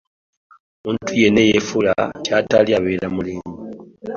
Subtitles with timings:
[0.87, 1.93] Omuntu yenna eyeefuula
[2.23, 3.49] ky'atali abeera mulimba.